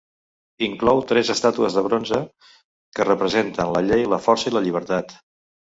Inclou 0.67 1.01
tres 1.11 1.29
estàtues 1.33 1.77
de 1.79 1.85
bronze 1.89 2.23
que 2.99 3.09
representen 3.11 3.77
la 3.79 3.87
Llei, 3.91 4.11
la 4.17 4.25
Força 4.27 4.53
i 4.53 4.59
la 4.59 4.67
Llibertat. 4.67 5.21